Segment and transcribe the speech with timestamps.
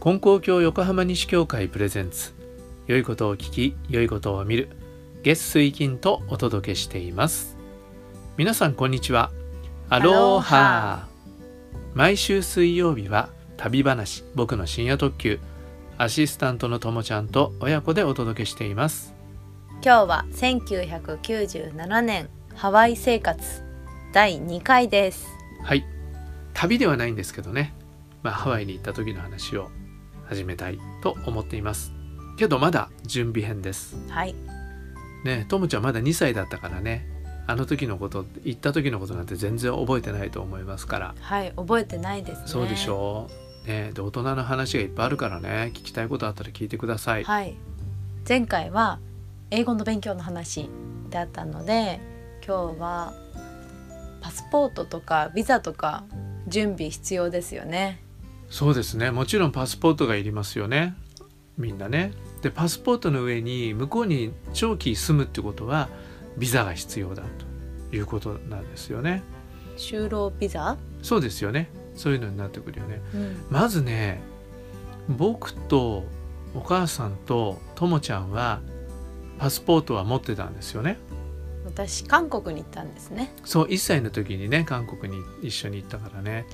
[0.00, 2.32] 金光教横浜西教会プレゼンツ。
[2.86, 4.68] 良いことを聞き良いことを見る。
[5.24, 7.56] 月水金とお届けしています。
[8.36, 9.32] 皆さんこんにちは。
[9.88, 11.08] アローハ
[11.94, 15.40] 毎週水曜日は旅話僕の深夜特急。
[15.96, 19.16] アシスタントのともちゃんと親子でお届けしています。
[19.82, 23.64] 今日は1997年ハワイ生活
[24.12, 25.26] 第2回です。
[25.64, 25.84] はい。
[26.54, 27.74] 旅ではないんですけどね、
[28.22, 29.72] まあ、ハワイに行った時の話を
[30.28, 31.92] 始めたいと思っています。
[32.36, 33.96] けどまだ準備編です。
[34.08, 34.34] はい。
[35.24, 37.06] ねともちゃんまだ2歳だったからね。
[37.46, 41.14] あの時のこと行った時のことなんて全然覚えてないと思いますから。
[41.20, 42.46] はい覚えてないですね。
[42.46, 43.28] そうでしょ
[43.64, 43.68] う。
[43.68, 45.72] ねで大人の話がいっぱいあるからね。
[45.74, 47.24] 聞きたいことあったら聞いてください。
[47.24, 47.56] はい。
[48.28, 49.00] 前回は
[49.50, 50.68] 英語の勉強の話
[51.08, 52.00] だったので
[52.46, 53.14] 今日は
[54.20, 56.04] パスポートとかビザとか
[56.46, 58.02] 準備必要ですよね
[58.50, 59.10] そうですね。
[59.10, 60.96] もちろんパスポートがいりますよね。
[61.56, 62.12] みんなね。
[62.42, 65.88] でパスポートの上に向こうに長期住むってことは
[66.36, 67.24] ビザが必要だ
[67.90, 69.22] ということなんですよね。
[69.76, 71.70] 就労ビザ、そうですよね。
[71.94, 73.00] そういうのになってくるよね。
[73.14, 74.20] うん、まずね
[75.08, 76.04] 僕と
[76.54, 78.60] お母さんとともちゃんは
[79.38, 80.98] パスポートは持ってたんですよね。
[81.64, 83.32] 私韓国に行ったんですね。
[83.44, 86.46] そう1歳の時にね韓国に一緒に行ったからね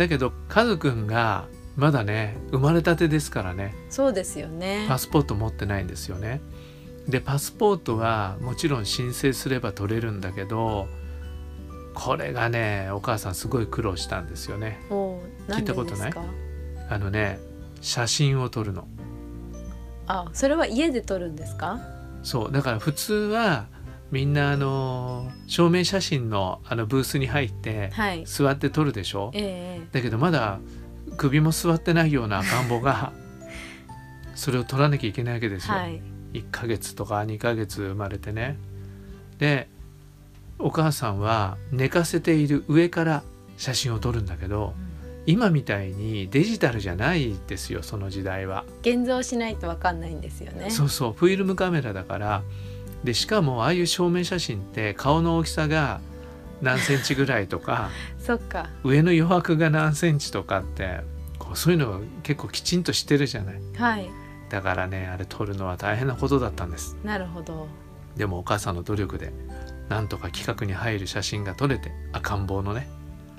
[0.00, 1.44] だけどカズくんが
[1.76, 4.86] まだね生まれたてですからねそうですよね。
[4.88, 6.40] パスポート持ってないんですよね。
[7.06, 10.88] でパスポートはもちろん申請すれば取れるんだけど
[11.92, 14.80] これがねお母さんすごい苦労したんですよね。
[14.88, 16.10] 聞いたことない？
[16.10, 16.24] んでで
[16.78, 17.38] すかあのね
[17.82, 18.88] 写真を撮るの。
[20.06, 21.78] あそれは家で撮るんですか？
[22.22, 23.66] そうだから普通は
[24.10, 28.24] みんなあの証明写真のあのブースに入ってはい。
[28.26, 29.30] 座って撮るでしょ？
[29.34, 30.58] ええだけどまだ
[31.16, 33.12] 首も座ってないような赤ん坊が
[34.34, 36.00] それを撮らなきゃいけないわけですよ、はい。
[36.32, 38.56] 1ヶ月とか2ヶ月生まれてね。
[39.38, 39.68] で
[40.58, 43.22] お母さんは寝かせている上から
[43.56, 44.74] 写真を撮るんだけど
[45.26, 48.64] 今みたいにデジタルじゃないですよその時代は。
[48.82, 50.70] 現像しないとわかんないんですよね。
[50.70, 52.42] そうそうフィルムカメラだから
[53.04, 56.00] でしかもああいう証明写真って顔の大きさが
[56.60, 58.68] 何センチぐらいとか そっか。
[58.84, 61.00] 上の余白が何センチとかって
[61.38, 63.60] こうそういうのを結構きちんとしてるじゃない。
[63.76, 64.10] はい。
[64.50, 66.96] だからねあれ撮るのは大変なことだったんです。
[67.04, 67.66] なるほど。
[68.16, 69.32] でもお母さんの努力で
[69.88, 72.88] なんとか企画に入る写真が撮れて赤ん坊のね。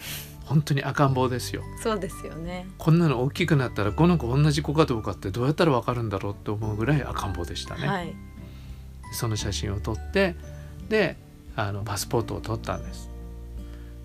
[0.46, 1.62] 本当に赤ん坊ですよ。
[1.80, 2.66] そうですよね。
[2.78, 8.16] こんなの大きくなったらこの子同じ子かどうかってどうやったらわかるんだろうって思うぐらい赤ん坊でしたね、はい
[9.12, 10.34] その写真を撮って
[10.88, 11.16] で
[11.56, 13.10] あのパスポートを取ったんです。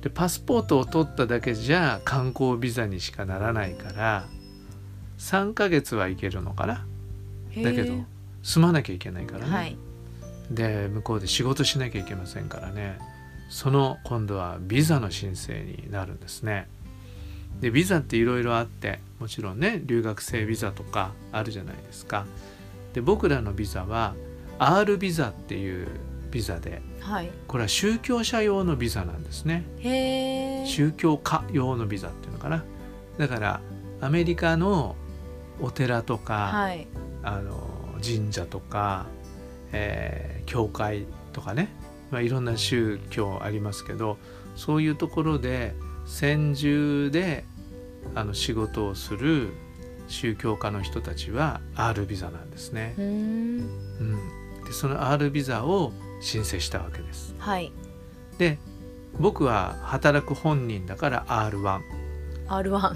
[0.00, 4.26] でパスポートを取っただけじゃ観光ビザにしかならないから
[5.18, 6.84] 3ヶ月は行けるのかな。
[7.62, 7.94] だけど
[8.42, 9.76] 住まなきゃいけないからね、はい。
[10.50, 12.98] で向こうで仕事しなきゃいけませんからね。
[13.48, 16.68] その今度はビザの申請になるんですね。
[17.60, 22.26] でビザっていろいろあってもちろんね留学生ビザとかあるじゃないですか。
[22.94, 24.14] で僕らのビザは
[24.64, 25.88] R ビザっていう
[26.30, 27.30] ビザではい。
[27.48, 29.64] これは宗教者用のビザなんですね。
[30.66, 32.64] 宗教家用のビザっていうのかな。
[33.18, 33.60] だから
[34.00, 34.96] アメリカの
[35.60, 36.86] お寺とか、はい。
[37.22, 37.68] あの
[38.02, 39.06] 神社とか、
[39.72, 41.68] えー教会とかね、
[42.10, 44.18] まあ、いろんな宗教ありますけど
[44.54, 45.74] そういうところで
[46.04, 47.44] 専従で
[48.14, 49.50] あの仕事をする
[50.08, 52.94] 宗教家の人たちは R ビザなんですね。
[52.98, 53.70] うん、
[54.64, 57.34] でその R ビザを申請したわけです。
[57.38, 57.72] はい。
[58.38, 58.58] で
[59.18, 61.80] 僕は働く本人だから R1。
[62.48, 62.94] R1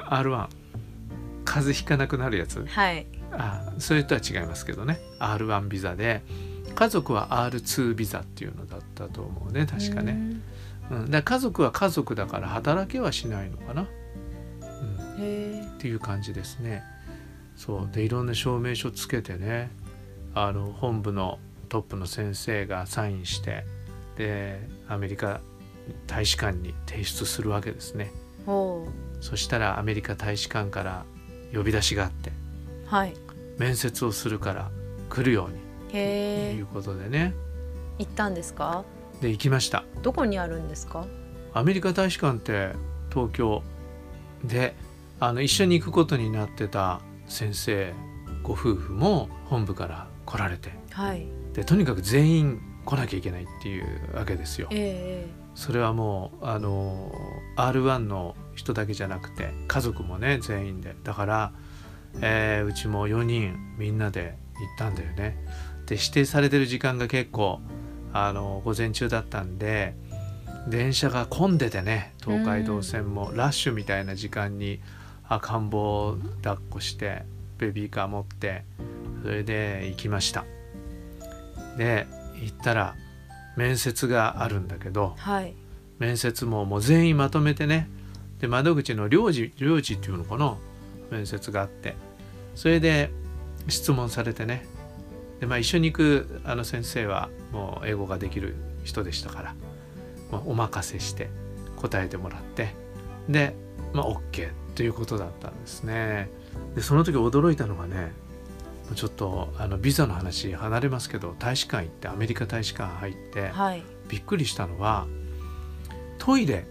[0.08, 0.48] R1
[1.44, 2.64] 風邪ひかなくなるやつ。
[2.64, 3.06] はい。
[3.32, 5.00] あそれとは違いますけどね。
[5.18, 6.22] R1 ビザで。
[6.74, 10.18] 家族は R2 ビザっていうのだったと思うね確かね、
[10.90, 13.88] うん、だ家族は家族だから働けはしないのかな、
[15.18, 16.82] うん、っていう感じですね。
[17.56, 17.88] そう。
[17.92, 19.70] でいろんな証明書つけてね
[20.34, 21.38] あの本部の
[21.68, 23.64] トップの先生がサインして
[24.16, 25.40] でアメリカ
[26.06, 28.12] 大使館に提出するわけですね。
[29.20, 31.04] そしたらアメリカ大使館から
[31.54, 32.32] 呼び出しがあって
[32.86, 33.14] はい。
[33.58, 34.70] 面接をするから
[35.08, 35.54] 来るように。
[35.90, 36.54] とへえ。
[36.54, 37.32] いうことでね。
[37.98, 38.84] 行ったんですか？
[39.20, 39.84] で行きました。
[40.02, 41.06] どこにあるんですか？
[41.52, 42.74] アメリカ大使館って
[43.10, 43.62] 東京
[44.42, 44.74] で
[45.20, 47.94] あの一緒に行くことになってた先生
[48.42, 50.70] ご夫婦も本部から来られて。
[50.90, 51.26] はい。
[51.52, 54.68] でとにかく全員来なきゃいけないっていうわけですよ。
[54.70, 57.12] えそれはもうあの
[57.56, 60.94] R1 の人だけじゃなくて家族もね全員で。
[61.04, 61.52] だから
[62.20, 65.36] えーうちも4人みんなで行ったんだよね。
[65.86, 67.60] で指定されてる時間が結構
[68.12, 69.94] あの午前中だったんで
[70.68, 74.80] 電車が混んでてね東海道線もラッシュみたいな時間に
[75.28, 77.24] 赤ん坊を抱っこして
[77.58, 78.64] ベビーカー持って
[79.24, 80.44] それで行きました。
[81.78, 82.06] で
[82.42, 82.94] 行ったら
[83.56, 85.54] 面接があるんだけどはい
[85.98, 87.88] 面接ももう全員まとめてね
[88.40, 90.56] で窓口の領事領事っていうのかな
[91.10, 91.94] 面接があって
[92.54, 93.10] それで
[93.68, 94.66] 質問されてね
[95.40, 98.54] で、まあ、一緒に行くあの先生はもう英語ができる
[98.84, 99.54] 人でしたから、
[100.30, 101.30] まあ、お任せして
[101.76, 102.74] 答えてもらって
[103.28, 103.54] で、
[103.94, 106.28] まあ、OK ということだったんですね。
[106.74, 108.12] でその時驚いたのがね
[108.94, 113.82] ちょっとあのビザの話離れますけど大使館行ってアメリカ大使館入ってはい。
[114.08, 115.06] びっくりしたのは
[116.18, 116.66] トイレ。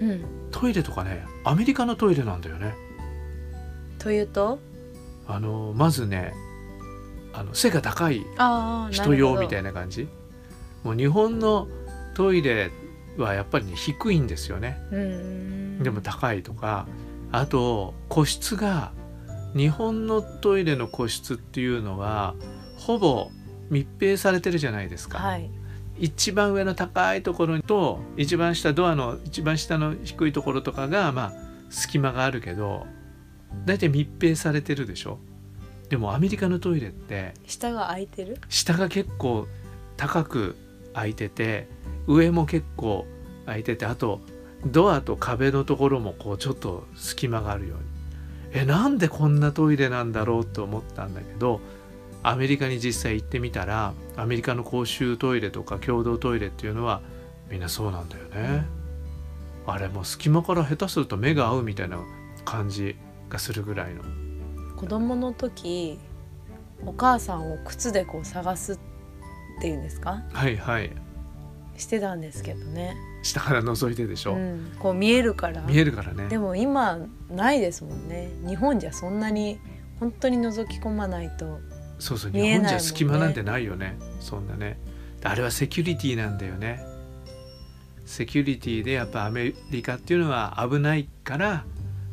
[0.00, 0.24] うん。
[0.50, 2.74] トイレとかねアメリカのトイレなんだよね。
[3.98, 4.58] というと？
[5.26, 6.32] あのまずね
[7.32, 8.24] あの背が高い
[8.90, 10.08] 人用みたいいな感じ。
[10.84, 11.68] もう日本の
[12.14, 12.70] トイレ
[13.16, 14.78] はやっぱりね低いんですよね。
[15.82, 16.86] でも高いとか
[17.30, 18.92] あと個室が
[19.54, 22.34] 日本のトイレの個室っていうのは
[22.76, 23.30] ほぼ
[23.70, 25.50] 密閉されてるじゃないですか、はい。
[25.98, 31.32] 一番上の高いところと一番下ドアの一番下の低いところとかがまあ
[31.70, 32.86] 隙間があるけど
[33.66, 35.18] 大体密閉されてるでしょ。
[35.90, 38.40] でもアメリカのトイレって下が空いてる？
[38.48, 39.46] 下が結構
[39.98, 40.56] 高く
[40.94, 41.68] 開いてて
[42.06, 43.06] 上も結構
[43.44, 44.20] 開いててあと
[44.64, 47.84] ドアと壁のところもこうちょっと隙間があるように
[48.54, 51.60] えなんでこんなトイレなんだろうと思ったんだけど
[52.22, 57.00] アメリカに実際行ってみたらアメリカの公衆トイレとか共同トイレっていうのは
[57.50, 58.64] みんなそうなんだよね。
[59.66, 61.98] あれもう隙間から下手すると目が合うみたいな
[62.44, 62.96] 感じ
[63.28, 64.02] がするぐらいの。
[64.76, 65.98] 子供の時
[66.84, 68.78] お母さんを靴でこう探すっ
[69.60, 70.22] ていうんですか？
[70.32, 70.90] はいはい
[71.76, 75.62] してたんですけどね、下から覗いてでしょ、うん、こう見えるから。
[75.62, 76.28] 見えるからね。
[76.28, 76.98] でも今
[77.30, 78.28] ないですもんね。
[78.46, 79.58] 日本じゃそんなに
[80.00, 81.60] 本当に覗き込まないと
[81.98, 83.96] そうそう日本じゃ隙間なんてないよね。
[84.20, 84.78] そんなね。
[85.22, 86.84] あれはセキュリティなんだよね。
[88.04, 91.64] セキュリティでやっぱアメリカっていうのは危ないから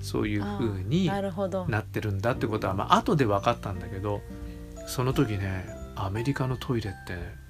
[0.00, 1.66] そういう風になるほど。
[1.66, 4.20] なってるんだってことはまあ後で分かったんだけど
[4.86, 5.66] その時ね
[5.96, 7.41] アメリカのトイレって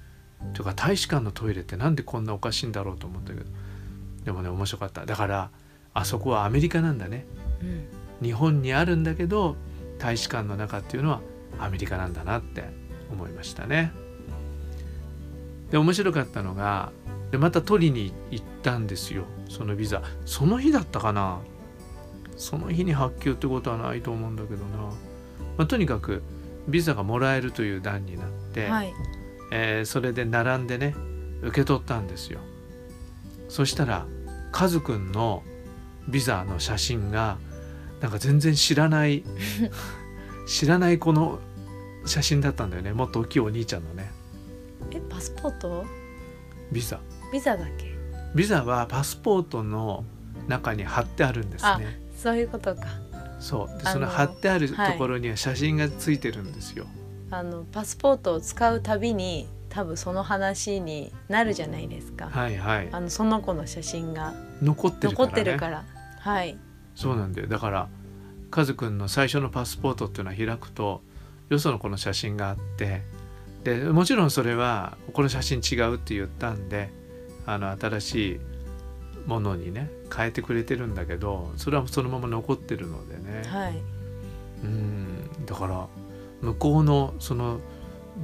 [0.53, 3.45] とか大使館のトイレってなんでこんなおかしいんだろうと思ったけど。
[4.25, 5.05] でもね面白かった。
[5.05, 5.49] だから
[5.93, 7.25] あそこはアメリカなんだね。
[7.61, 8.25] うん。
[8.25, 9.55] 日本にあるんだけど
[9.99, 11.21] 大使館の中っていうのは
[11.59, 12.63] アメリカなんだなって
[13.11, 13.91] 思いましたね。
[15.71, 16.91] で面白かったのが
[17.31, 19.25] でまた取りに行ったんですよ。
[19.49, 20.01] そのビザ。
[20.25, 21.39] その日だったかな。
[22.37, 24.77] その日に発給ってことはないと思うんだけどな、
[25.57, 26.23] まあ、とにかく
[26.67, 28.93] ビザがもらえるという段になって、はい
[29.55, 30.95] えーそれで並んでね
[31.43, 32.39] 受け取ったんですよ。
[33.49, 34.05] そしたら
[34.51, 35.43] カズくんの
[36.07, 37.37] ビザの写真が
[38.01, 39.23] なんか全然知らない
[40.47, 41.39] 知らない子の
[42.05, 42.93] 写真だったんだよね。
[42.93, 44.11] もっと大きいお兄ちゃんのね。
[44.91, 45.85] えパスポート？
[46.71, 46.99] ビザ。
[47.31, 47.93] ビザだっけ？
[48.35, 50.03] ビザはパスポートの
[50.47, 52.01] 中に貼ってあるんですね。
[52.17, 52.81] そういうことか。
[53.39, 53.77] そう。
[53.83, 54.97] でその貼ってあるとはい。
[54.97, 56.85] ころには写真がついてるんですよ、
[57.37, 62.89] あのパスポートを使うたびに多分その話になるじゃないですか、はいはい。
[62.91, 64.33] あのその子の写真が。
[64.61, 65.41] 残ってるか残らね。
[65.41, 65.83] ってるから。
[66.19, 66.57] はい。
[66.95, 67.47] そうなんだよ。
[67.47, 67.89] だから
[68.51, 71.01] カズくんの最初のパスポートっていうのは開くと
[71.49, 73.01] よその子の写真があって
[73.63, 76.91] でもちろんそれはこの写真違うって言ったんで
[77.47, 78.39] あの新しい
[79.25, 83.81] ものにね変えてくれてるんだけどそれはそのまま残ってるのでね、はい。
[84.63, 85.45] うん。
[85.47, 85.87] だから
[86.43, 87.61] 向こうのその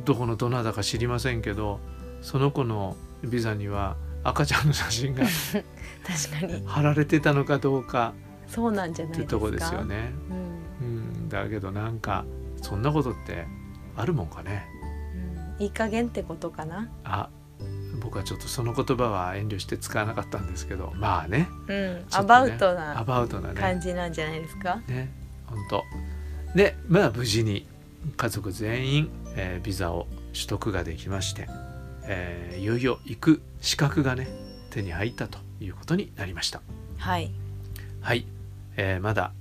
[0.05, 1.79] どこのどなたか知りませんけど
[2.21, 5.23] その子のビザには赤ちゃんの写真が
[6.05, 6.67] 確かに。
[6.67, 8.13] 貼られてたのかどうか
[8.47, 9.23] そうなんじゃないですか。
[9.23, 10.11] ってとこですよね。
[10.29, 10.87] うん。
[10.87, 10.89] う
[11.25, 12.25] ん、だけどなんか
[12.61, 13.47] そんなことって
[13.95, 14.65] あるもんかね。
[15.57, 15.63] うん。
[15.63, 16.89] いい加減ってことかな。
[17.05, 17.29] あ
[18.01, 21.47] 僕はちょっとその言葉は遠慮して使わなかったんですけどまあね。
[21.67, 23.55] うん、ねアバウトアなバウトなね。
[23.59, 25.09] 感じなんじゃないですか、ね。
[25.45, 25.83] 本当。
[26.55, 27.67] でまあ無事に
[28.17, 31.47] 家族全員、えービザを取得ができまして、
[32.03, 34.27] えーいよいよ行く資格がね
[34.69, 36.61] 手に入ったということになりました。
[36.97, 37.31] はい。
[38.01, 38.25] はい、
[38.77, 39.31] えーまだ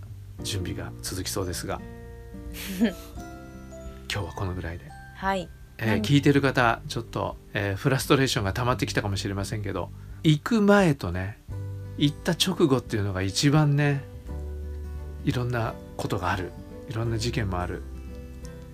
[0.43, 1.81] 準備が続きそうですが
[2.81, 4.85] 今日はこのぐらいで。
[5.17, 5.49] はい。
[5.79, 9.91] えー何聞いてる方ちょっと、えーフラストレーションが溜まってきたかもしれませんけど
[10.25, 11.39] 行く前とね
[11.97, 14.03] 行った直後っていうのが一番ね
[15.25, 16.51] いろんなことがある。
[16.89, 17.83] いろんな事件もある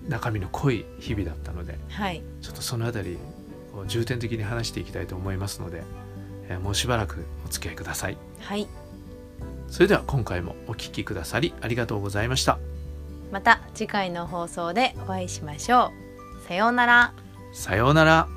[0.08, 2.22] 中身の濃い日々だったのではい。
[2.42, 3.18] ちょっとそのあたり
[3.74, 5.82] を重点的に話していきたいと思いますので、
[6.48, 8.18] えーもうしばらくお付き合いください。
[8.40, 8.68] はい。
[9.68, 12.58] それでは今回もお聞きくださりありがとうございました。
[13.32, 15.92] また次回の放送でお会いしましょ
[16.44, 16.46] う。
[16.46, 17.12] さようなら。
[17.52, 18.28] さようなら